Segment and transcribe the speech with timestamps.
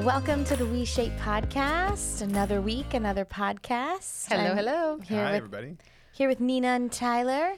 [0.00, 2.20] Welcome to the WeShape podcast.
[2.22, 4.26] Another week, another podcast.
[4.28, 4.98] Hello, I'm hello.
[5.02, 5.76] Here Hi, with everybody.
[6.12, 7.54] here with Nina and Tyler.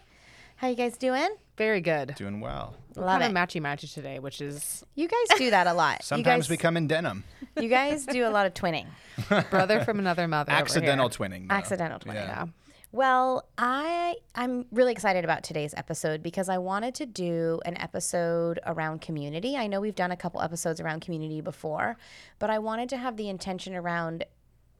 [0.56, 1.28] How you guys doing?
[1.56, 2.14] Very good.
[2.14, 2.74] Doing well.
[2.96, 3.26] Love kind it.
[3.26, 6.02] of matchy matchy today, which is You guys do that a lot.
[6.04, 7.24] Sometimes you we come in denim.
[7.60, 8.86] You guys do a lot of twinning.
[9.50, 10.52] brother from another mother.
[10.52, 11.18] over Accidental here.
[11.28, 11.48] twinning.
[11.48, 11.54] though.
[11.54, 12.14] Accidental twinning.
[12.14, 12.44] Yeah.
[12.44, 12.46] Yeah.
[12.90, 18.60] Well, I I'm really excited about today's episode because I wanted to do an episode
[18.66, 19.56] around community.
[19.56, 21.98] I know we've done a couple episodes around community before,
[22.38, 24.24] but I wanted to have the intention around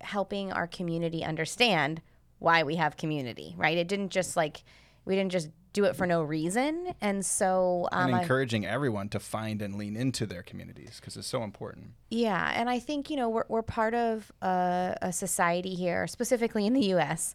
[0.01, 2.01] helping our community understand
[2.39, 3.77] why we have community, right?
[3.77, 4.65] It didn't just like
[5.05, 6.95] we didn't just do it for no reason.
[7.03, 11.19] And so um, And I- encouraging everyone to find and lean into their communities because
[11.19, 11.89] it's so important.
[12.11, 16.65] Yeah, and I think you know we're we're part of a, a society here, specifically
[16.67, 17.35] in the U.S.,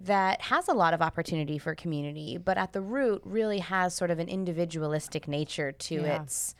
[0.00, 4.10] that has a lot of opportunity for community, but at the root really has sort
[4.10, 6.22] of an individualistic nature to Yeah.
[6.22, 6.54] its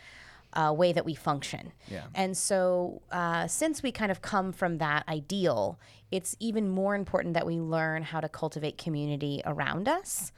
[0.53, 1.73] uh, way that we function.
[1.89, 2.07] Yeah.
[2.15, 5.79] And so, uh, since we kind of come from that ideal,
[6.11, 10.33] it's even more important that we learn how to cultivate community around us.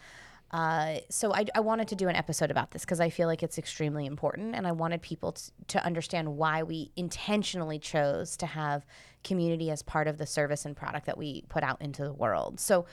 [0.51, 3.43] Uh, so I, I wanted to do an episode about this because I feel like
[3.43, 8.45] it's extremely important, and I wanted people t- to understand why we intentionally chose to
[8.47, 8.85] have
[9.25, 12.61] community as part of the service and product that we put out into the world.
[12.61, 12.87] So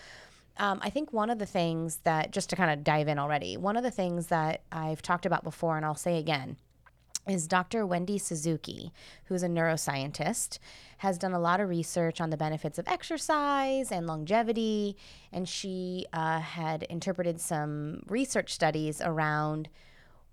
[0.58, 3.56] um, I think one of the things that, just to kind of dive in already,
[3.56, 6.58] one of the things that I've talked about before, and I'll say again,
[7.28, 7.86] is Dr.
[7.86, 8.92] Wendy Suzuki,
[9.26, 10.60] who's a neuroscientist,
[10.98, 14.98] has done a lot of research on the benefits of exercise and longevity.
[15.32, 19.70] And she uh, had interpreted some research studies around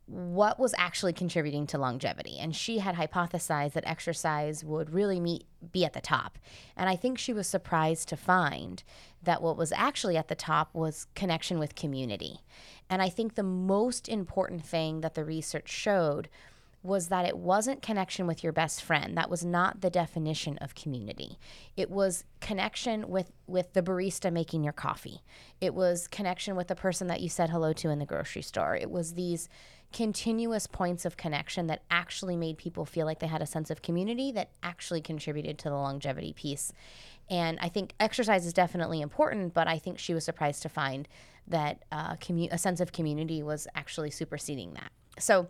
[0.07, 2.39] what was actually contributing to longevity.
[2.39, 6.39] And she had hypothesized that exercise would really meet, be at the top.
[6.77, 8.85] And I think she was surprised to find
[9.23, 12.41] that what was actually at the top was connection with community.
[12.89, 16.29] And I think the most important thing that the research showed
[16.87, 19.17] was that it wasn't connection with your best friend.
[19.17, 21.39] That was not the definition of community.
[21.77, 25.23] It was connection with with the barista making your coffee.
[25.61, 28.77] It was connection with the person that you said hello to in the grocery store.
[28.77, 29.49] It was these
[29.97, 33.81] continuous points of connection that actually made people feel like they had a sense of
[33.81, 36.71] community that actually contributed to the longevity piece.
[37.31, 41.09] And I think exercise is definitely important, but I think she was surprised to find
[41.47, 44.93] that uh, commu- a sense of community was actually superseding that.
[45.19, 45.49] So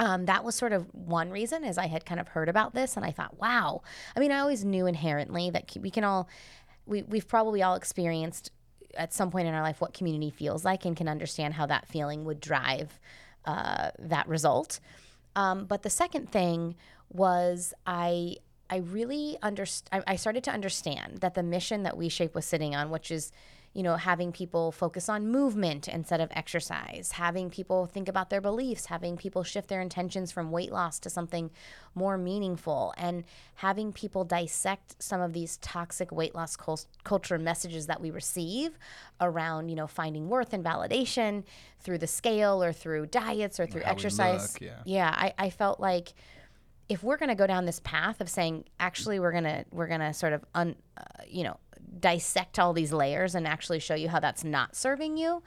[0.00, 2.96] um, that was sort of one reason as I had kind of heard about this
[2.96, 3.82] and I thought, wow.
[4.16, 6.28] I mean, I always knew inherently that we can all,
[6.84, 8.50] we, we've probably all experienced
[8.96, 11.86] at some point in our life what community feels like and can understand how that
[11.86, 12.98] feeling would drive
[13.48, 14.78] uh, that result.
[15.34, 16.76] Um, but the second thing
[17.10, 18.36] was I,
[18.68, 22.76] I really underst- I, I started to understand that the mission that WeShape was sitting
[22.76, 23.32] on, which is
[23.78, 28.40] you know, having people focus on movement instead of exercise, having people think about their
[28.40, 31.48] beliefs, having people shift their intentions from weight loss to something
[31.94, 33.22] more meaningful, and
[33.54, 38.76] having people dissect some of these toxic weight loss cul- culture messages that we receive
[39.20, 41.44] around, you know, finding worth and validation
[41.78, 44.54] through the scale or through diets or through how exercise.
[44.54, 44.82] look, yeah.
[44.86, 46.14] yeah, I, I felt like
[46.88, 49.86] if we're going to go down this path of saying actually we're going to we're
[49.86, 51.58] going to sort of un, uh, you know
[52.00, 55.42] dissect all these layers and actually show you how that's not serving you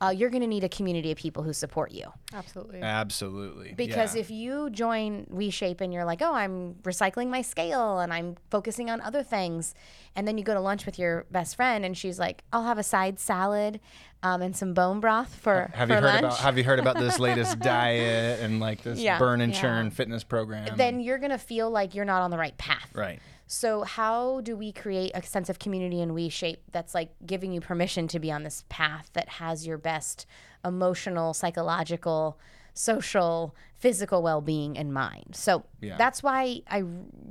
[0.00, 2.80] uh, you're going to need a community of people who support you Absolutely.
[2.82, 3.72] Absolutely.
[3.76, 4.20] because yeah.
[4.20, 8.90] if you join WeShape and you're like, oh, I'm recycling my scale and I'm focusing
[8.90, 9.74] on other things,
[10.16, 12.78] and then you go to lunch with your best friend and she's like, I'll have
[12.78, 13.78] a side salad
[14.24, 16.24] um, and some bone broth for, have for you heard lunch.
[16.24, 19.20] about Have you heard about this latest diet and like this Yeah.
[19.20, 19.60] burn and Yeah.
[19.60, 20.76] churn fitness program?
[20.76, 22.88] then you're going to feel like you're not on the right path.
[22.94, 23.20] right.
[23.52, 27.60] So how do we create a sense of community and WeShape that's like giving you
[27.60, 30.24] permission to be on this path that has your best
[30.64, 32.38] emotional, psychological,
[32.72, 35.36] social, physical well-being in mind.
[35.36, 35.98] So Yeah.
[35.98, 36.84] that's why I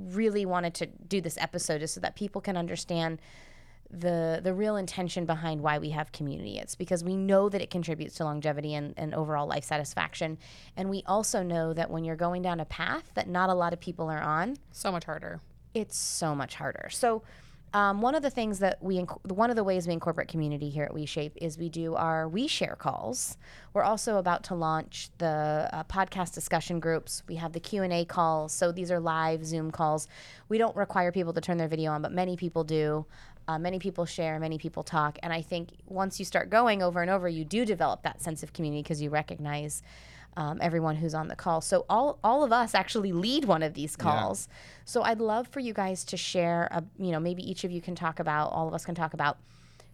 [0.09, 3.20] really wanted to do this episode is so that people can understand
[3.90, 6.59] the the real intention behind why we have community.
[6.59, 10.38] It's because we know that it contributes to longevity and, and overall life satisfaction.
[10.78, 13.74] And we also know that when you're going down a path that not a lot
[13.74, 15.41] of people are on, So much harder.
[15.73, 16.90] It's so much harder.
[16.90, 17.23] So,
[17.73, 20.70] um, one of the things that we, inc- one of the ways we incorporate community
[20.70, 23.38] here at WeShape is we do our WeShare calls.
[23.73, 27.23] We're also about to launch the uh, podcast discussion groups.
[27.29, 28.52] We have the Q and A calls.
[28.52, 30.09] So these are live Zoom calls.
[30.50, 33.06] We don't require people to turn their video on, but many people do.
[33.47, 37.02] Uh, many people share, many people talk, and I think once you start going over
[37.02, 39.82] and over, you do develop that sense of community because you recognize
[40.37, 41.61] um, everyone who's on the call.
[41.61, 44.47] So all all of us actually lead one of these calls.
[44.85, 46.67] So I'd love for you guys to share.
[46.72, 48.51] A, you know, maybe each of you can talk about.
[48.51, 49.37] All of us can talk about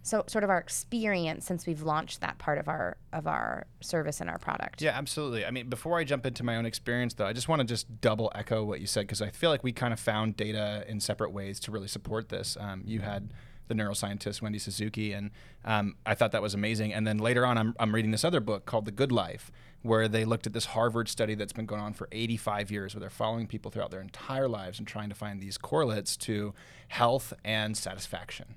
[0.07, 4.21] so sort of our experience since we've launched that part of our of our service
[4.21, 4.81] and our product.
[4.81, 5.45] Yeah, absolutely.
[5.45, 7.99] I mean, before I jump into my own experience, though, I just want to just
[7.99, 11.01] double echo what you said because I feel like we kind of found data in
[11.01, 12.55] separate ways to really support this.
[12.59, 13.33] Um, you had
[13.67, 15.31] the neuroscientist Wendy Suzuki, and
[15.65, 16.93] um, I thought that was amazing.
[16.93, 20.07] And then later on, I'm, I'm reading this other book called The Good Life, where
[20.07, 23.09] they looked at this Harvard study that's been going on for 85 years, where they're
[23.09, 26.53] following people throughout their entire lives and trying to find these correlates to
[26.89, 28.55] health and satisfaction.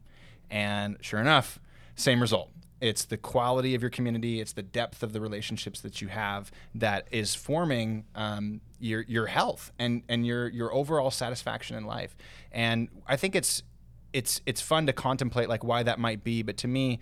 [0.50, 1.60] And sure enough,
[1.94, 2.50] same result.
[2.80, 6.50] It's the quality of your community, it's the depth of the relationships that you have
[6.74, 12.16] that is forming um, your your health and and your your overall satisfaction in life.
[12.50, 13.62] And I think it's
[14.12, 17.00] it's it's fun to contemplate like why that might be, but to me,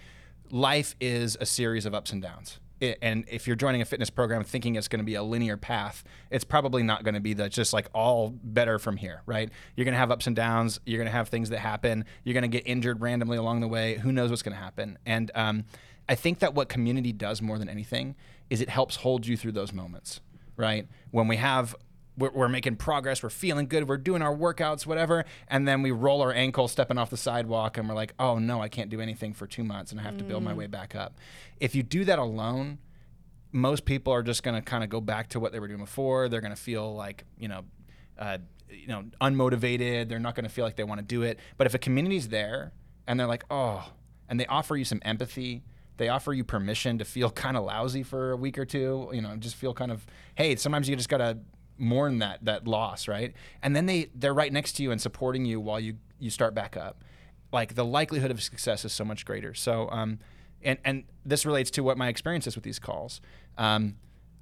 [0.51, 2.61] life is a series of ups and downs.
[2.81, 5.57] It, and if you're joining a fitness program thinking it's going to be a linear
[5.57, 9.51] path, it's probably not going to be that just like all better from here, right?
[9.75, 10.79] You're going to have ups and downs.
[10.87, 12.05] You're going to have things that happen.
[12.23, 13.97] You're going to get injured randomly along the way.
[13.97, 14.97] Who knows what's going to happen?
[15.05, 15.65] And um,
[16.09, 18.15] I think that what community does more than anything
[18.49, 20.21] is it helps hold you through those moments,
[20.57, 20.87] right?
[21.11, 21.75] When we have
[22.19, 25.91] we're, we're, making progress, we're feeling good, we're doing our workouts, whatever, and then we
[25.91, 29.01] roll our ankle stepping off the sidewalk and we're like, oh no, I can't do
[29.01, 30.19] anything for two months and I have mm.
[30.19, 31.17] to build my way back up.
[31.61, 32.79] If you do that alone,
[33.53, 35.81] most people are just going to kind of go back to what they were doing
[35.81, 36.29] before.
[36.29, 37.65] They're going to feel like, you know,
[38.19, 38.39] uh,
[38.69, 40.09] you know, unmotivated.
[40.09, 41.39] They're not going to feel like they want to do it.
[41.57, 42.73] But if a community's there
[43.07, 43.91] and they're like, oh,
[44.29, 45.63] and they offer you some empathy,
[45.97, 49.23] they offer you permission to feel kind of lousy for a week or two, you
[49.23, 51.39] know, just feel kind of, hey, sometimes you just got to
[51.79, 53.33] mourn that that loss, right?
[53.63, 56.55] And then they they're right next to you and supporting you while you you start
[56.55, 57.05] back up.
[57.53, 59.55] Like the likelihood of success is so much greater.
[59.55, 60.19] So um,
[60.63, 63.21] and and this relates to what my experience is with these calls.
[63.57, 63.97] Um,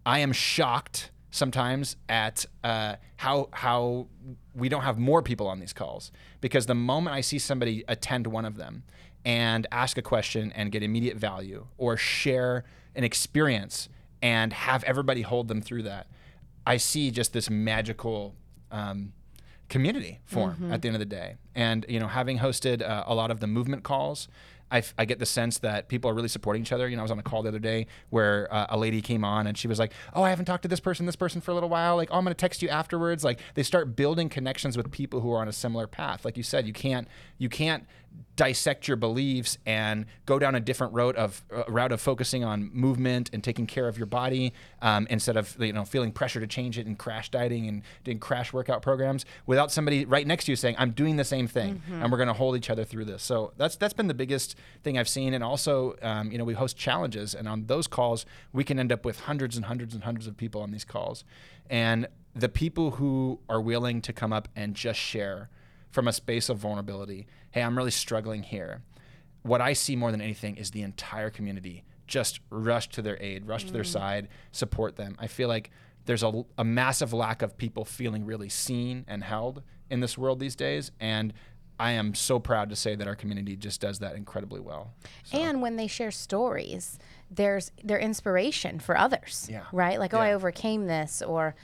[0.04, 4.08] I am shocked sometimes at uh, how how
[4.54, 6.10] we don't have more people on these calls
[6.40, 8.84] because the moment I see somebody attend one of them
[9.24, 13.88] and ask a question and get immediate value or share an experience
[14.22, 16.06] and have everybody hold them through that
[16.66, 18.34] I see just this magical
[18.70, 19.12] um,
[19.68, 20.72] community form mm-hmm.
[20.72, 21.36] at the end of the day.
[21.54, 24.28] And you know, having hosted uh, a lot of the movement calls,
[24.70, 26.88] I, f- I get the sense that people are really supporting each other.
[26.88, 29.24] You know, I was on a call the other day where uh, a lady came
[29.24, 31.50] on and she was like, "Oh, I haven't talked to this person, this person for
[31.50, 31.96] a little while.
[31.96, 35.20] Like, oh, I'm going to text you afterwards." Like, they start building connections with people
[35.20, 36.24] who are on a similar path.
[36.24, 37.08] Like you said, you can't
[37.38, 37.86] you can't
[38.36, 42.70] dissect your beliefs and go down a different route of uh, route of focusing on
[42.72, 44.52] movement and taking care of your body
[44.82, 48.18] um, instead of you know feeling pressure to change it and crash dieting and doing
[48.18, 51.76] crash workout programs without somebody right next to you saying I'm doing the same thing
[51.76, 52.02] mm-hmm.
[52.02, 53.22] and we're going to hold each other through this.
[53.22, 55.34] So that's that's been the biggest thing I've seen.
[55.34, 58.92] And also um, you know we host challenges and on those calls we can end
[58.92, 61.24] up with hundreds and hundreds and hundreds of people on these calls
[61.68, 65.48] and the people who are willing to come up and just share
[65.90, 67.26] from a space of vulnerability.
[67.50, 68.82] Hey, I'm really struggling here.
[69.42, 73.46] What I see more than anything is the entire community just rush to their aid,
[73.46, 73.68] rush mm.
[73.68, 73.86] to their mm.
[73.86, 75.16] side, support them.
[75.18, 75.70] I feel like
[76.04, 80.38] there's a, a massive lack of people feeling really seen and held in this world
[80.38, 80.92] these days.
[81.00, 81.32] And
[81.78, 84.94] I am so proud to say that our community just does that incredibly well.
[85.24, 85.38] So.
[85.38, 86.98] And when they share stories,
[87.30, 89.46] there's their inspiration for others.
[89.50, 89.64] Yeah.
[89.72, 89.98] Right?
[89.98, 90.24] Like, oh, yeah.
[90.24, 91.54] I overcame this, or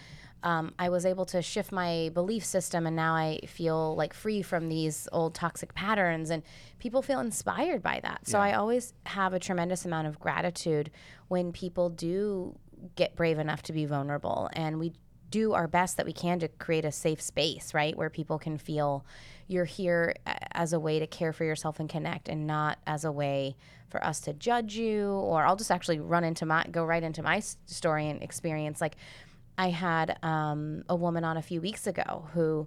[0.42, 4.42] um, I was able to shift my belief system and now I feel like free
[4.42, 6.42] from these old toxic patterns and
[6.78, 8.26] people feel inspired by that.
[8.26, 8.44] So yeah.
[8.44, 10.90] I always have a tremendous amount of gratitude
[11.28, 12.58] when people do
[12.96, 14.92] get brave enough to be vulnerable and we
[15.32, 17.96] do our best that we can to create a safe space, right?
[17.96, 19.04] Where people can feel
[19.48, 20.14] you're here
[20.52, 23.56] as a way to care for yourself and connect and not as a way
[23.88, 27.22] for us to judge you or I'll just actually run into my go right into
[27.22, 28.96] my story and experience like
[29.58, 32.66] I had um, a woman on a few weeks ago who,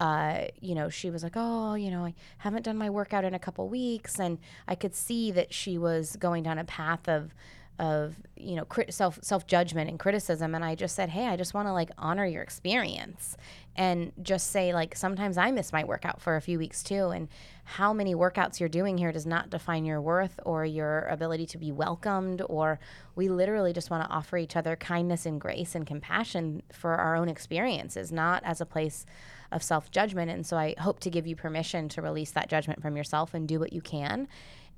[0.00, 3.34] uh, you know, she was like, oh, you know, I haven't done my workout in
[3.34, 7.34] a couple weeks, and I could see that she was going down a path of
[7.78, 11.36] of you know crit- self self judgment and criticism and I just said hey I
[11.36, 13.36] just want to like honor your experience
[13.76, 17.28] and just say like sometimes I miss my workout for a few weeks too and
[17.64, 21.58] how many workouts you're doing here does not define your worth or your ability to
[21.58, 22.78] be welcomed or
[23.14, 27.14] we literally just want to offer each other kindness and grace and compassion for our
[27.14, 29.04] own experiences not as a place
[29.52, 32.80] of self judgment and so I hope to give you permission to release that judgment
[32.80, 34.28] from yourself and do what you can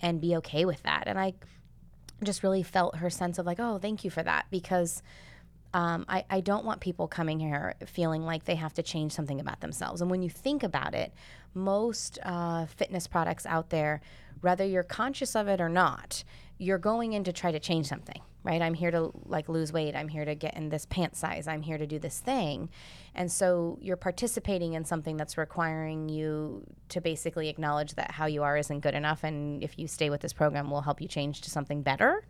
[0.00, 1.04] and be okay with that.
[1.06, 1.34] And I
[2.22, 5.02] just really felt her sense of like, oh, thank you for that because
[5.74, 9.38] um, I, I don't want people coming here feeling like they have to change something
[9.40, 10.00] about themselves.
[10.00, 11.12] And when you think about it,
[11.54, 14.00] most uh, fitness products out there,
[14.40, 16.24] whether you're conscious of it or not,
[16.58, 18.62] you're going in to try to change something right?
[18.62, 19.94] I'm here to like lose weight.
[19.94, 21.48] I'm here to get in this pant size.
[21.48, 22.70] I'm here to do this thing.
[23.14, 28.42] And so you're participating in something that's requiring you to basically acknowledge that how you
[28.42, 29.24] are isn't good enough.
[29.24, 32.24] And if you stay with this program, we'll help you change to something better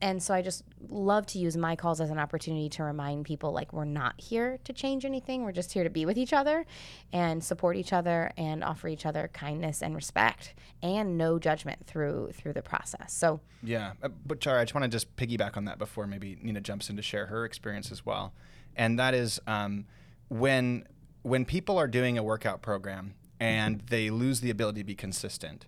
[0.00, 3.52] and so I just love to use my calls as an opportunity to remind people
[3.52, 5.42] like we're not here to change anything.
[5.42, 6.66] We're just here to be with each other
[7.12, 12.30] and support each other and offer each other kindness and respect and no judgment through
[12.34, 13.12] through the process.
[13.12, 16.36] So Yeah, uh, but Chara, I just want to just piggyback on that before maybe
[16.42, 18.34] Nina jumps in to share her experience as well,
[18.76, 19.86] and that is um,
[20.28, 20.86] when
[21.22, 25.66] when people are doing a workout program and they lose the ability to be consistent.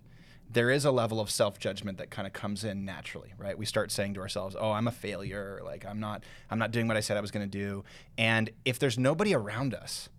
[0.51, 3.57] There is a level of self judgment that kind of comes in naturally, right?
[3.57, 5.61] We start saying to ourselves, "Oh, I'm a failure.
[5.63, 7.83] Like I'm not, I'm not doing what I said I was going to do."
[8.17, 10.09] And if there's nobody around us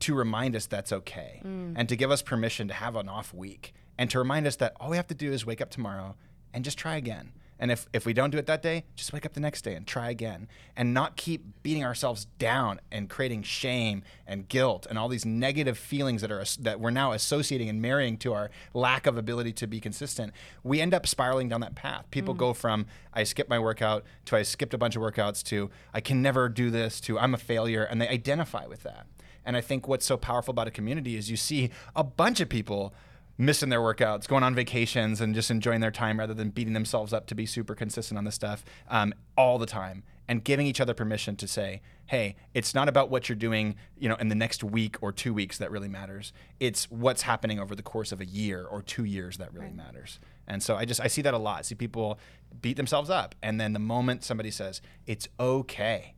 [0.00, 1.74] to remind us that's okay, mm.
[1.76, 4.74] and to give us permission to have an off week, and to remind us that
[4.78, 6.14] all we have to do is wake up tomorrow
[6.52, 7.32] and just try again.
[7.58, 9.74] And if, if we don't do it that day, just wake up the next day
[9.74, 10.48] and try again.
[10.76, 15.76] And not keep beating ourselves down and creating shame and guilt and all these negative
[15.76, 19.66] feelings that are that we're now associating and marrying to our lack of ability to
[19.66, 20.32] be consistent.
[20.62, 22.06] We end up spiraling down that path.
[22.10, 22.38] People mm.
[22.38, 26.00] go from I skipped my workout to I skipped a bunch of workouts to I
[26.00, 29.06] can never do this to I'm a failure and they identify with that.
[29.44, 32.48] And I think what's so powerful about a community is you see a bunch of
[32.48, 32.92] people
[33.38, 37.12] missing their workouts, going on vacations, and just enjoying their time rather than beating themselves
[37.12, 40.80] up to be super consistent on this stuff um, all the time, and giving each
[40.80, 44.34] other permission to say, "Hey, it's not about what you're doing, you know, in the
[44.34, 46.32] next week or two weeks that really matters.
[46.58, 50.18] It's what's happening over the course of a year or two years that really matters."
[50.46, 51.60] And so I just I see that a lot.
[51.60, 52.18] I see people
[52.60, 56.14] beat themselves up, and then the moment somebody says, "It's okay,"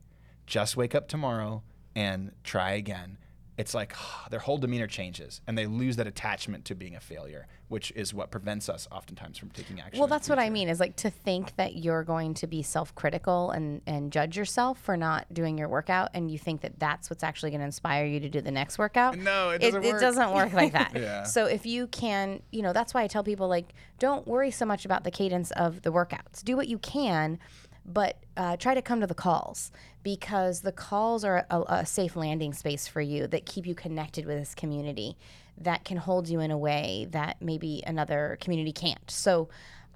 [0.47, 1.61] just wake up tomorrow
[1.95, 3.17] and try again
[3.57, 3.95] it's like
[4.29, 8.13] their whole demeanor changes and they lose that attachment to being a failure which is
[8.13, 11.09] what prevents us oftentimes from taking action Well, that's what I mean is like to
[11.09, 15.69] think that you're going to be self-critical and and judge yourself for not doing your
[15.69, 18.51] workout and you think that that's what's actually going to inspire you to do the
[18.51, 19.17] next workout.
[19.17, 20.01] No, it doesn't it, work.
[20.01, 20.91] doesn't work like that.
[21.01, 21.23] Yeah.
[21.23, 24.65] So if you can, you know, that's why I tell people like don't worry so
[24.65, 26.43] much about the cadence of the workouts.
[26.43, 27.39] Do what you can,
[27.85, 29.71] but uh, try to come to the calls
[30.03, 34.25] because the calls are a, a safe landing space for you that keep you connected
[34.25, 35.17] with this community
[35.57, 39.09] that can hold you in a way that maybe another community can't.
[39.09, 39.49] So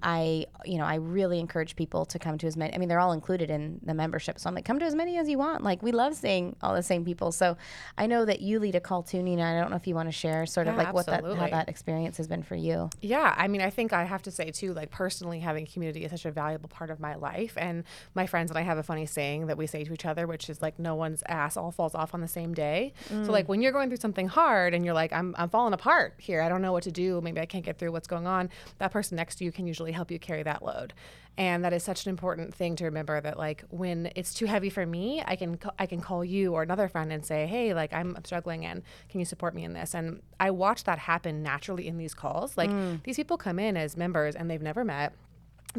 [0.06, 2.74] I, you know, I really encourage people to come to as many.
[2.74, 5.18] I mean, they're all included in the membership, so I'm like, come to as many
[5.18, 5.64] as you want.
[5.64, 7.32] Like, we love seeing all the same people.
[7.32, 7.58] So,
[7.98, 9.44] I know that you lead a call too, Nina.
[9.44, 11.48] I don't know if you want to share sort of Yeah, like what that how
[11.48, 12.90] that experience has been for you.
[13.02, 16.12] Yeah, I mean, I think I have to say too, like personally, having community is
[16.12, 17.54] such a valuable part of my life.
[17.58, 17.84] And
[18.14, 20.50] my friends and I have a funny saying that we say to each other, which
[20.50, 22.94] is like, no one's ass all falls off on the same day.
[23.10, 23.50] So like mm.
[23.50, 26.42] when you're going through something hard and you're like, I'm I'm falling apart here.
[26.42, 27.22] I don't know what to do.
[27.22, 28.50] Maybe I can't get through what's going on.
[28.78, 30.94] That person next to you can usually help you carry that load.
[31.38, 34.70] And that is such an important thing to remember that like when it's too heavy
[34.70, 37.94] for me, I can I can call you or another friend and say, "Hey, like
[37.94, 41.88] I'm struggling and can you support me in this?" And I watch that happen naturally
[41.88, 42.56] in these calls.
[42.56, 43.04] Like mm.
[43.04, 45.12] these people come in as members and they've never met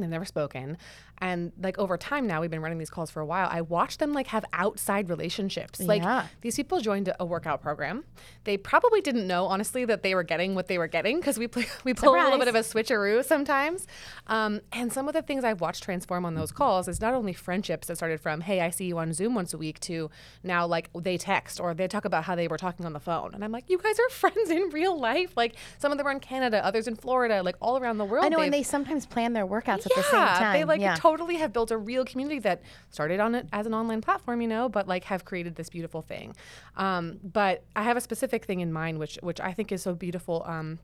[0.03, 0.77] they've never spoken.
[1.19, 3.97] And like over time now we've been running these calls for a while i watch
[3.97, 5.81] them like have outside relationships.
[5.81, 6.27] Like Yeah.
[6.43, 8.05] these people joined a, workout program.
[8.45, 11.49] They probably didn't know honestly that they were getting what they were getting because we
[11.49, 13.87] play, we pull a little bit of a switcheroo sometimes.
[14.29, 17.33] Um, and some of the things i've watched transform on those calls is not only
[17.33, 20.11] friendships that started from hey i see you on zoom once a week to
[20.43, 23.35] now like they text or they talk about how they were talking on the phone.
[23.35, 25.33] And i'm like you guys are friends in real life.
[25.37, 28.25] Like some of them are in canada others in florida like all around the world.
[28.25, 30.53] I know, and they sometimes plan their workouts at the same time.
[30.53, 30.95] they like yeah.
[30.95, 34.49] totally have built a real community that started on it as an online platform, you
[34.49, 36.35] know, but like have created this beautiful thing.
[36.77, 39.95] Um, but I have a specific thing in mind, which which I think is so
[39.95, 40.43] beautiful.
[40.47, 40.79] Um,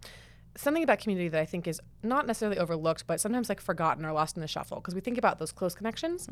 [0.56, 4.12] something about community that I think is not necessarily overlooked, but sometimes like forgotten or
[4.12, 6.26] lost in the shuffle because we think about those close connections.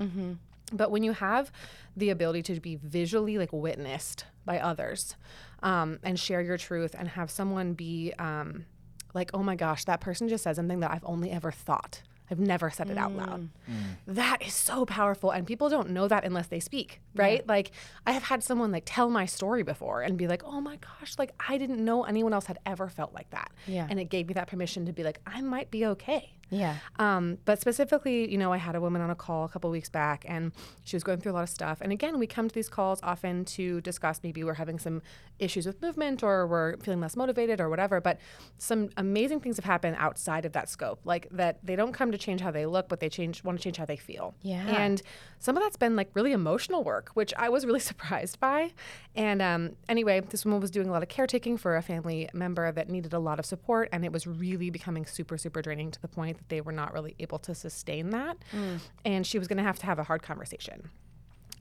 [0.73, 1.51] But when you have
[1.97, 5.17] the ability to be visually like witnessed by others
[5.63, 8.67] um, and share your truth and have someone be um,
[9.15, 12.03] like, oh my gosh, that person just said something that I've only ever thought.
[12.31, 13.41] I've never said it out loud.
[13.41, 13.49] Mm.
[13.69, 14.15] Mm.
[14.15, 15.31] That is so powerful.
[15.31, 17.47] And people don't know that unless they speak, right?
[17.47, 17.73] Like,
[18.07, 21.17] I have had someone like tell my story before and be like, oh my gosh,
[21.19, 23.51] like I didn't know anyone else had ever felt like that.
[23.67, 23.87] Yeah.
[23.91, 26.35] And it gave me that permission to be like, I might be okay.
[26.51, 26.77] Yeah.
[26.99, 29.89] Um, but specifically, you know, I had a woman on a call a couple weeks
[29.89, 30.53] back and
[30.85, 31.79] she was going through a lot of stuff.
[31.81, 35.03] And again, we come to these calls often to discuss maybe we're having some
[35.39, 38.01] issues with movement or we're feeling less motivated or whatever.
[38.01, 38.19] But
[38.59, 42.19] some amazing things have happened outside of that scope, like that they don't come to
[42.19, 44.35] change how they look, but they change want to change how they feel.
[44.43, 44.67] Yeah.
[44.67, 45.01] And
[45.39, 48.73] some of that's been like really emotional work, which I was really surprised by.
[49.15, 52.71] And um, anyway, this woman was doing a lot of caretaking for a family member
[52.73, 56.01] that needed a lot of support, and it was really becoming super, super draining to
[56.01, 58.39] the point that they were not really able to sustain that.
[58.53, 58.81] Mm.
[59.05, 60.91] And she was going to have to have a hard conversation.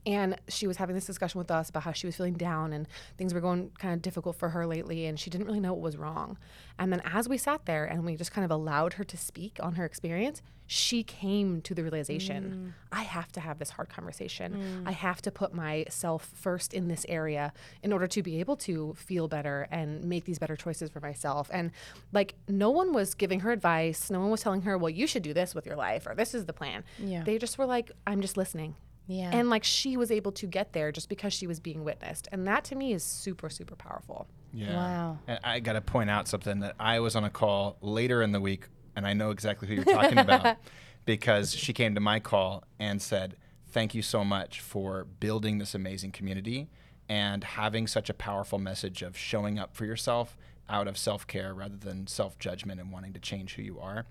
[0.06, 2.88] And she was having this discussion with us about how she was feeling down and
[3.18, 5.82] things were going kind of difficult for her lately, and she didn't really know what
[5.82, 6.38] was wrong.
[6.78, 9.58] And then as we sat there and we just kind of allowed her to speak
[9.60, 12.72] on her experience, she came to the realization mm.
[12.96, 14.84] I have to have this hard conversation.
[14.84, 14.88] Mm.
[14.88, 17.52] I have to put myself first in this area
[17.82, 21.50] in order to be able to feel better and make these better choices for myself.
[21.52, 21.72] And
[22.12, 25.24] like, no one was giving her advice, no one was telling her, well, you should
[25.24, 26.84] do this with your life or this is the plan.
[26.98, 27.24] Yeah.
[27.24, 28.76] They just were like, I'm just listening.
[29.06, 29.30] Yeah.
[29.32, 32.28] And like she was able to get there just because she was being witnessed.
[32.30, 34.28] And that to me is super, super powerful.
[34.52, 34.74] Yeah.
[34.74, 35.18] Wow.
[35.26, 38.32] And I got to point out something that I was on a call later in
[38.32, 38.66] the week,
[38.96, 40.58] and I know exactly who you're talking about
[41.04, 43.36] because she came to my call and said,
[43.72, 46.68] Thank you so much for building this amazing community
[47.08, 50.36] and having such a powerful message of showing up for yourself
[50.68, 54.06] out of self care rather than self judgment and wanting to change who you are.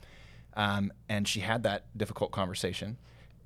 [0.55, 2.97] Um, and she had that difficult conversation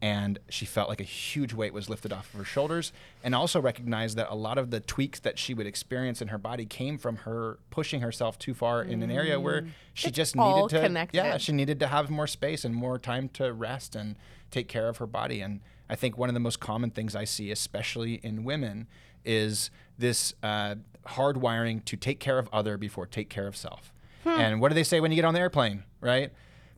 [0.04, 2.92] and she felt like a huge weight was lifted off of her shoulders
[3.24, 6.38] and also recognized that a lot of the tweaks that she would experience in her
[6.38, 10.70] body came from her pushing herself too far in an area where she just needed
[10.70, 11.16] to connected.
[11.16, 14.18] yeah she needed to have more space and more time to rest and
[14.52, 17.24] take care of her body and i think one of the most common things i
[17.24, 18.86] see especially in women
[19.24, 20.76] is this uh,
[21.08, 23.94] hardwiring to take care of other before take care of self.
[24.26, 26.32] And what do they say when you get on the airplane right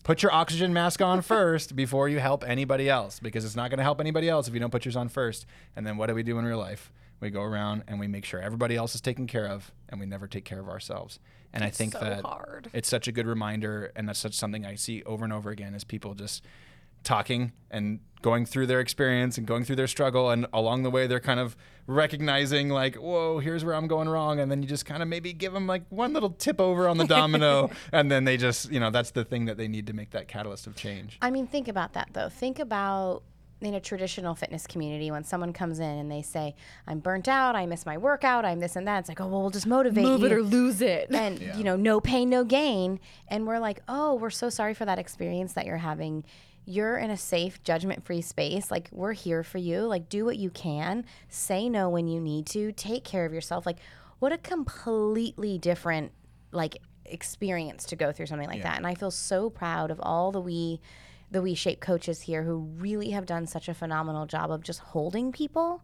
[0.05, 3.79] put your oxygen mask on first before you help anybody else because it's not going
[3.79, 5.47] to help anybody else if you don't put yours on first.
[5.75, 6.93] And then what do we do in real life?
[7.19, 10.05] We go around and we make sure everybody else is taken care of and we
[10.05, 11.19] never take care of ourselves.
[11.51, 12.69] And I think so that hard.
[12.71, 15.73] it's such a good reminder and that's such something I see over and over again
[15.73, 16.43] is people just
[17.05, 21.05] talking and going through their experience and going through their struggle and along the way
[21.05, 24.85] they're kind of recognizing like whoa here's where i'm going wrong and then you just
[24.85, 28.23] kind of maybe give them like one little tip over on the domino and then
[28.25, 30.75] they just you know that's the thing that they need to make that catalyst of
[30.75, 32.29] change I mean, think about that though.
[32.29, 33.23] Think about
[33.61, 36.53] in a traditional fitness community when someone comes in and they say,
[36.87, 37.55] "I'm burnt out.
[37.55, 38.43] I miss my workout.
[38.45, 40.41] I'm this and that." It's like, "Oh, well, we'll just motivate Move you." it or
[40.43, 41.07] lose it.
[41.11, 41.57] and Yeah.
[41.57, 44.99] you know no pain no gain and we're like oh we're so sorry for that
[44.99, 46.23] experience that you're having
[46.65, 49.81] you're in a safe judgment free space like we're here for you.
[49.81, 51.05] Like do what you can.
[51.29, 52.71] Say no when you need to.
[52.71, 53.65] Take care of yourself.
[53.65, 53.77] Like
[54.19, 56.11] what a completely different
[56.51, 58.77] like experience to go through something like that.
[58.77, 60.81] And i feel so proud of all the we
[61.31, 65.31] the WeShape coaches here who really have done such a phenomenal job of just holding
[65.31, 65.83] people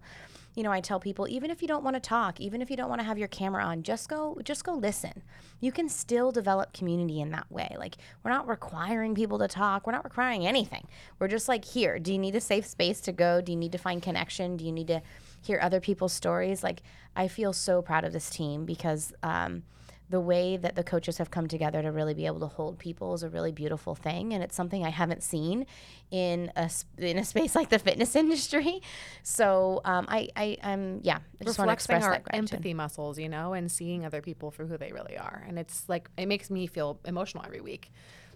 [0.55, 2.77] you know i tell people even if you don't want to talk even if you
[2.77, 5.23] don't want to have your camera on just go just go listen.
[5.59, 7.75] You can still develop community in that way.
[7.77, 9.85] Like we're not requiring people to talk.
[9.85, 10.87] We're not requiring anything.
[11.19, 13.41] We're just like here do you need a safe space to go?
[13.41, 14.57] Do you need to find connection?
[14.57, 15.01] Do you need to
[15.41, 16.63] hear other people's stories?
[16.63, 16.81] Like
[17.15, 19.63] i feel so proud of this team because um,
[20.11, 23.13] the way that the coaches have come together to really be able to hold people
[23.13, 25.65] is a really beautiful thing and it's something i haven't seen
[26.11, 28.81] in a s- in a space like the fitness industry
[29.23, 32.73] so um, i i i'm yeah i just want to express our that gratitude empathy
[32.73, 35.43] muscles, you know, and seeing other people for who they really are.
[35.47, 37.91] And it's like it makes me feel emotional every week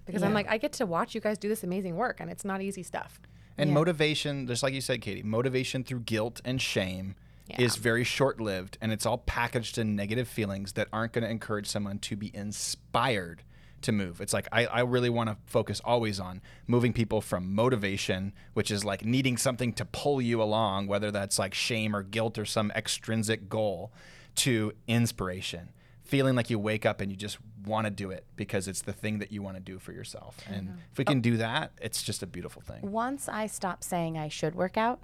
[0.05, 2.45] because I'm like I get to watch you guys do this amazing work, and it's
[2.45, 3.19] not easy stuff.
[3.57, 3.73] and Yeah.
[3.81, 7.15] motivation just like you said katie motivation through guilt and shame
[7.49, 11.67] is very short-lived and it's all packaged in negative feelings that aren't going to encourage
[11.67, 13.43] someone to be inspired
[13.81, 14.19] to move.
[14.19, 18.71] It's like i, I really want to focus always on moving people from motivation which
[18.71, 22.45] is like needing something to pull you along whether that's like shame or guilt or
[22.45, 23.93] some extrinsic goal
[24.35, 25.69] to inspiration.
[26.03, 28.93] Feeling like you wake up and you just want to do it because it's the
[28.93, 30.37] thing that you want to do for yourself.
[30.47, 30.77] And mm-hmm.
[30.91, 32.91] if we can do that it's just a beautiful thing.
[32.91, 34.99] Once I stopped saying I should work out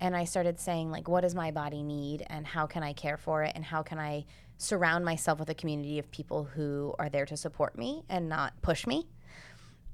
[0.00, 3.16] and I started saying like what does my body need and how can I care
[3.16, 3.52] for it?
[3.54, 4.24] And how can I
[4.58, 8.52] surround myself with a community of people who are there to support me and not
[8.62, 9.08] push me?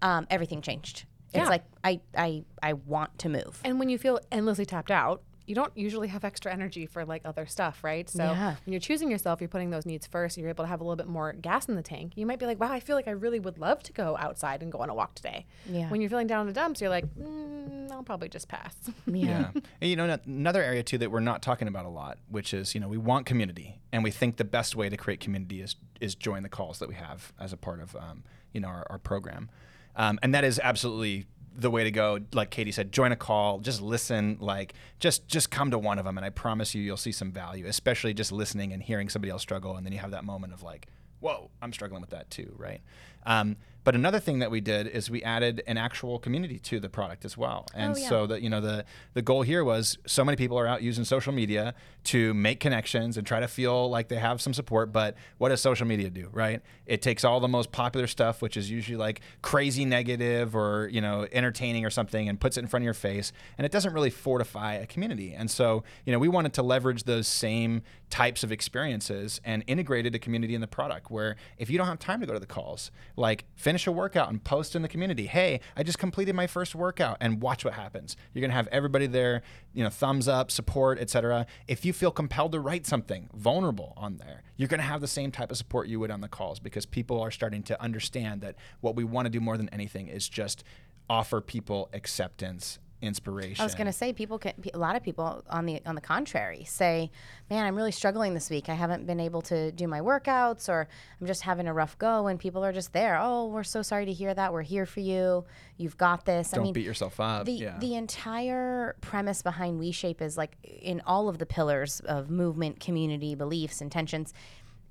[0.02, 1.04] Um, everything changed.
[1.32, 1.40] Yeah.
[1.42, 3.60] it's like I, I I want to move.
[3.64, 7.22] And when you feel endlessly tapped out, you don't usually have extra energy for like
[7.24, 8.08] other stuff, right?
[8.08, 8.54] So Yeah.
[8.66, 10.36] when you're choosing yourself, you're putting those needs first.
[10.36, 12.12] You're able to have a little bit more gas in the tank.
[12.16, 14.62] You might be like, "Wow, I feel like I really would love to go outside
[14.62, 15.88] and go on a walk today." Yeah.
[15.90, 18.74] When you're feeling down in the dumps, you're like, mm, "I'll probably just pass."
[19.06, 19.50] Yeah.
[19.80, 22.74] and you know, another area too that we're not talking about a lot, which is,
[22.74, 25.76] you know, we want community and we think the best way to create community is,
[26.00, 28.86] is join the calls that we have as a part of, um, you know, our,
[28.90, 29.48] our program.
[29.96, 31.26] Um, and that is absolutely
[31.58, 32.18] the way to go.
[32.32, 36.04] Like Katie said, join a call, just listen, like just, just come to one of
[36.04, 36.16] them.
[36.16, 39.42] And I promise you, you'll see some value, especially just listening and hearing somebody else
[39.42, 39.76] struggle.
[39.76, 40.86] And then you have that moment of like,
[41.20, 42.54] whoa, I'm struggling with that too.
[42.56, 42.80] Right.
[43.28, 46.90] Um, But another thing that we did is we added an actual community to the
[46.90, 47.64] product as well.
[47.74, 48.08] And Oh, yeah.
[48.08, 51.04] so that you know the the goal here was so many people are out using
[51.06, 51.74] social media
[52.12, 54.92] to make connections and try to feel like they have some support.
[54.92, 56.60] But what does social media do, right?
[56.84, 61.00] It takes all the most popular stuff, which is usually like crazy negative or you
[61.00, 63.94] know entertaining or something, and puts it in front of your face, and it doesn't
[63.94, 65.32] really fortify a community.
[65.32, 70.14] And so you know we wanted to leverage those same types of experiences and integrated
[70.14, 72.46] a community in the product where if you don't have time to go to the
[72.58, 76.46] calls, like finish a workout and post in the community, hey, I just completed my
[76.46, 78.16] first workout and watch what happens.
[78.32, 79.42] You're gonna have everybody there,
[79.74, 81.46] you know, thumbs up, support, etc.
[81.66, 85.30] If you feel compelled to write something vulnerable on there, you're gonna have the same
[85.30, 88.54] type of support you would on the calls because people are starting to understand that
[88.80, 90.64] what we want to do more than anything is just
[91.10, 95.44] offer people acceptance inspiration I was going to say people can a lot of people
[95.48, 97.10] on the on the contrary say,
[97.48, 98.68] "Man, I'm really struggling this week.
[98.68, 100.88] I haven't been able to do my workouts or
[101.20, 104.06] I'm just having a rough go." And people are just there, "Oh, we're so sorry
[104.06, 104.52] to hear that.
[104.52, 105.44] We're here for you.
[105.76, 109.80] You've got this." don't I mean, beat yourself up the yeah the entire premise behind
[109.80, 114.34] WeShape is like in all of the pillars of movement, community, beliefs, intentions.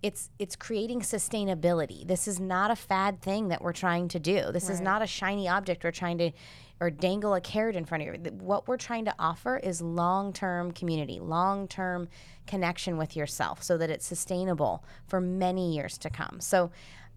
[0.04, 2.08] It's it's creating sustainability.
[2.08, 4.52] This is not a fad thing that we're trying to do.
[4.52, 6.32] This is not a shiny object we're trying to
[6.80, 8.32] or dangle a carrot in front of you.
[8.34, 12.08] What we're trying to offer is long-term community, long-term
[12.46, 16.40] connection with yourself so that it's sustainable for many years to come.
[16.40, 16.70] So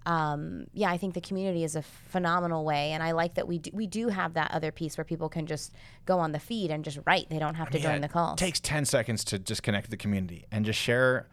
[0.07, 3.59] um, yeah, I think the community is a phenomenal way, and I like that we
[3.59, 5.75] do, we do have that other piece where people can just
[6.07, 7.29] go on the feed and just write.
[7.29, 8.33] They don't have to Yeah, join the call.
[8.33, 11.29] It takes 10 seconds to just connect the community and just share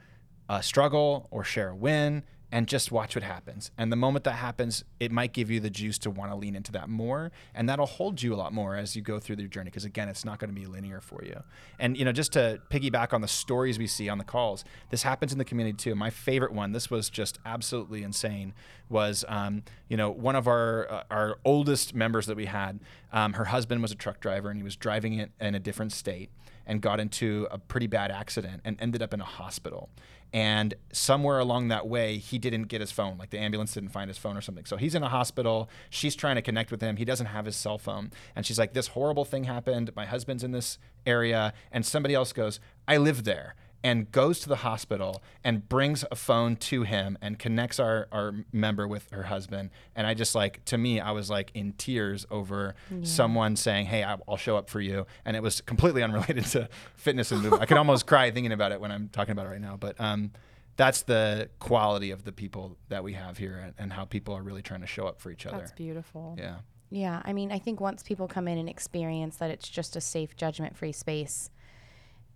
[0.49, 3.71] a struggle or share a win and just watch what happens.
[3.77, 6.55] And the moment that happens, it might give you the juice to want to lean
[6.55, 7.31] into that more.
[7.53, 9.69] And that'll hold you a lot more as you go through your journey.
[9.69, 11.43] Because again, it's not going to be linear for you.
[11.77, 15.03] And, you know, just to piggyback on the stories we see on the calls, this
[15.03, 15.93] happens in the community too.
[15.93, 18.53] My favorite one, this was just absolutely insane,
[18.87, 22.79] was, um, you know, one of our, uh, our oldest members that we had,
[23.11, 25.91] um, her husband was a truck driver and he was driving it in a different
[25.91, 26.29] state
[26.65, 29.89] and got into a pretty bad accident and ended up in a hospital.
[30.33, 33.17] And somewhere along that way, he didn't get his phone.
[33.17, 34.65] Like the ambulance didn't find his phone or something.
[34.65, 35.69] So he's in a hospital.
[35.89, 36.97] She's trying to connect with him.
[36.97, 38.11] He doesn't have his cell phone.
[38.35, 39.91] And she's like, This horrible thing happened.
[39.95, 41.53] My husband's in this area.
[41.71, 43.55] And somebody else goes, I live there.
[43.83, 48.33] And goes to the hospital and brings a phone to him and connects our, our
[48.51, 49.69] member with her husband.
[49.95, 54.03] And I just like, to me, I was like in tears over someone saying, Hey,
[54.03, 55.05] I- I'll show up for you.
[55.25, 57.61] And it was completely unrelated to fitness and movement.
[57.61, 59.77] I could almost cry thinking about it when I'm talking about it right now.
[59.77, 60.31] But um,
[60.75, 64.43] that's the quality of the people that we have here and, and how people are
[64.43, 65.59] really trying to show up for each other.
[65.59, 66.35] That's beautiful.
[66.37, 66.57] Yeah.
[66.89, 70.01] Yeah, I mean, I think once people come in and experience that it's just a
[70.01, 71.49] safe, judgment-free space,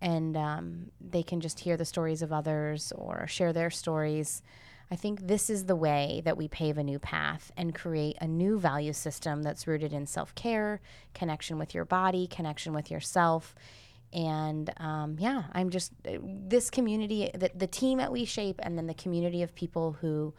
[0.01, 4.41] and um, they can just hear the stories of others or share their stories.
[4.89, 8.27] I think this is the way that we pave a new path and create a
[8.27, 10.81] new value system that's rooted in self care,
[11.13, 13.55] connection with your body, connection with yourself.
[14.11, 18.93] And um, yeah, I'm just this community, the, the team at WeShape, and then the
[18.93, 20.33] community of people who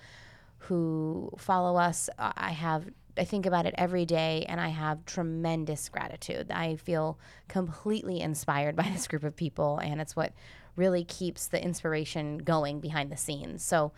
[0.59, 2.09] who follow us.
[2.19, 2.87] I have
[3.19, 6.51] I think about it every day and I have tremendous gratitude.
[6.51, 10.33] I feel completely inspired by this group of people and it's what
[10.77, 13.63] really keeps the inspiration going behind the scenes.
[13.63, 13.93] So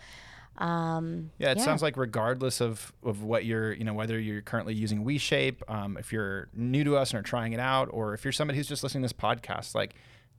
[0.58, 4.74] um, Yeah, it sounds like regardless of, of what you're, you know, whether you're currently
[4.74, 8.24] using WeShape, um, if you're new to us and are trying it out, or if
[8.24, 9.94] you're somebody who's just listening to this podcast, like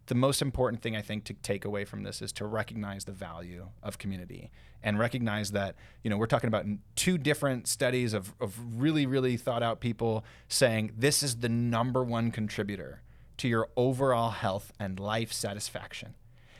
[0.08, 3.12] the most important thing I think to take away from this is to recognize the
[3.12, 4.52] value of community
[4.84, 6.66] and recognize that, you know, we're talking about
[6.96, 12.04] two different studies of, of really, really thought out people saying this is the number
[12.04, 13.02] one contributor
[13.38, 16.14] to your overall health and life satisfaction.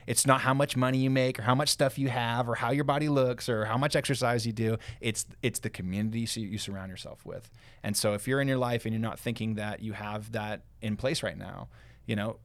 [0.08, 2.72] It's not how much money you make or how much stuff you have or how
[2.72, 4.78] your body looks or how much exercise you do.
[5.02, 7.50] It's it's the community you you surround yourself with.
[7.84, 10.62] And so if you're in your life and you're not thinking that you have that
[10.82, 11.70] in place right now,
[12.06, 12.38] you know,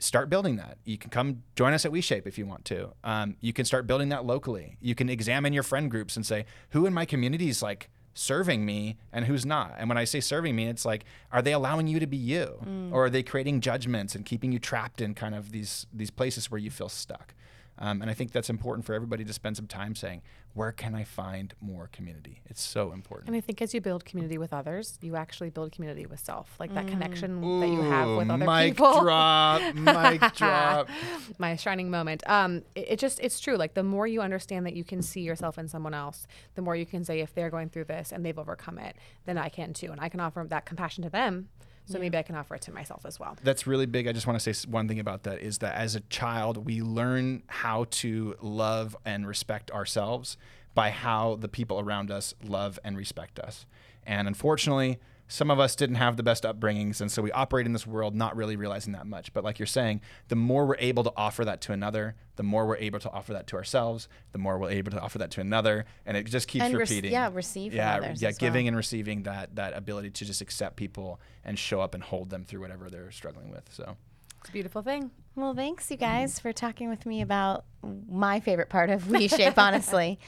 [0.00, 0.78] start building that.
[0.84, 2.92] You can come join us at WeShape if you want to.
[3.04, 4.76] Um, you can start building that locally.
[4.80, 8.66] You can examine your friend groups and say, who in my community is like serving
[8.66, 9.74] me and who's not.
[9.78, 12.90] And when I say serving me, it's like, are they allowing you to be you,
[12.92, 16.50] or are they creating judgments and keeping you trapped in kind of these these places
[16.50, 17.34] where you feel stuck?
[17.80, 20.20] Um, and I think that's important for everybody to spend some time saying,
[20.52, 22.42] where can I find more community?
[22.46, 23.28] It's so important.
[23.28, 26.54] And I think as you build community with others, you actually build community with self,
[26.58, 29.00] like that connection that you have with Ooh, other mic people.
[29.00, 30.88] drop, mic drop.
[31.38, 32.22] My shining moment.
[32.26, 33.56] Um, it, it just it's true.
[33.56, 36.76] Like the more you understand that you can see yourself in someone else, the more
[36.76, 39.72] you can say if they're going through this and they've overcome it, then I can
[39.72, 41.48] too, and I can offer that compassion to them.
[41.90, 43.36] So maybe I can offer it to myself as well.
[43.42, 44.06] that's really big.
[44.06, 46.82] I just want to say one thing about that is that as a child, we
[46.82, 50.36] learn how to love and respect ourselves
[50.74, 53.66] by how the people around us love and respect us.
[54.06, 54.98] And unfortunately,
[55.30, 58.14] some of us didn't have the best upbringings and so we operate in this world
[58.14, 59.32] not really realizing that much.
[59.32, 62.66] But like you're saying the more we're able to offer that to another the more
[62.66, 65.40] we're able to offer that to ourselves the more we're able to offer that to
[65.40, 67.12] another and it just keeps And repeating.
[67.12, 68.32] yeah, receive yeah yeah as well.
[68.38, 72.30] giving and receiving that that ability to just accept people and show up and hold
[72.30, 73.96] them through whatever they're struggling with so
[74.40, 75.10] It's a beautiful thing.
[75.36, 77.64] Well, thanks you guys for talking with me about
[78.10, 80.18] my favorite part of WeShape, honestly.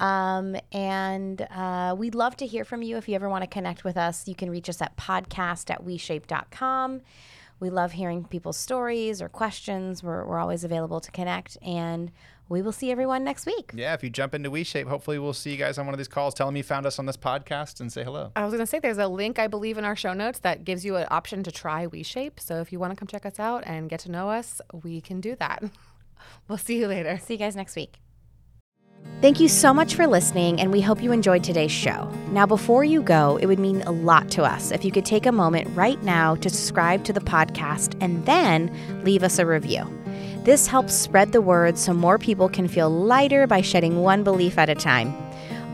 [0.00, 2.96] Um, and uh, we'd love to hear from you.
[2.96, 5.84] If you ever want to connect with us, you can reach us at podcast at
[5.84, 7.00] WeShape.com.
[7.60, 10.02] We love hearing people's stories or questions.
[10.02, 11.56] We're, we're always available to connect.
[11.62, 12.10] And
[12.48, 13.70] we will see everyone next week.
[13.74, 16.08] yeah if you jump into WeShape hopefully we'll see you guys on one of these
[16.08, 18.66] calls tell them you found us on this podcast and say hello I was gonna
[18.66, 21.42] say there's a link I believe in our show notes that gives you an option
[21.44, 22.38] to try WeShape.
[22.40, 25.00] So if you want to come check us out and get to know us, we
[25.00, 25.62] can do that.
[26.48, 27.18] We'll see you later.
[27.18, 27.96] See you guys next week.
[29.20, 32.10] Thank you so much for listening, and we hope you enjoyed today's show.
[32.30, 35.26] Now, before you go, it would mean a lot to us if you could take
[35.26, 39.84] a moment right now to subscribe to the podcast and then leave us a review.
[40.44, 44.58] This helps spread the word so more people can feel lighter by shedding one belief
[44.58, 45.14] at a time.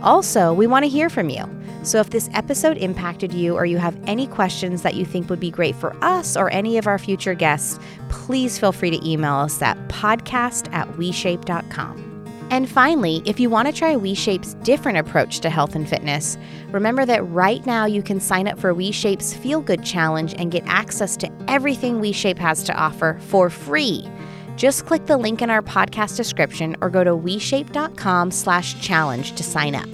[0.01, 1.45] Also, we want to hear from you.
[1.83, 5.41] So if this episode impacted you or you have any questions that you think would
[5.41, 7.81] be great for us or any of our future guests,
[8.11, 12.07] please feel free to email us at podcast at WeShape.com.
[12.51, 16.37] And finally, if you want to try WeShape's different approach to health and fitness,
[16.71, 20.65] remember that right now you can sign up for WeShape's Feel Good Challenge and get
[20.67, 24.09] access to everything WeShape has to offer for free.
[24.61, 29.42] Just click the link in our podcast description or go to WeShape.com slash challenge to
[29.42, 29.88] sign up.